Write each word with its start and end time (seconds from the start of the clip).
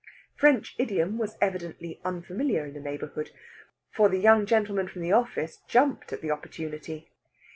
French 0.35 0.73
idiom 0.79 1.19
was 1.19 1.37
evidently 1.41 2.01
unfamiliar 2.03 2.65
in 2.65 2.73
the 2.73 2.79
neighbourhood, 2.79 3.29
for 3.91 4.09
the 4.09 4.17
young 4.17 4.47
gentleman 4.47 4.87
from 4.87 5.03
the 5.03 5.11
office 5.11 5.59
jumped 5.67 6.11
at 6.11 6.21
the 6.23 6.31
opportunity. 6.31 7.11